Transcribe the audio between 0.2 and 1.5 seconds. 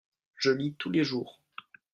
je lis tous les jours.